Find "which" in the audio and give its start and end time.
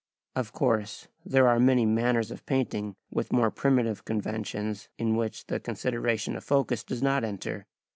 5.15-5.45